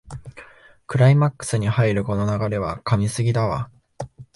[0.87, 3.69] クライマックスに入るこの流れは神すぎだわ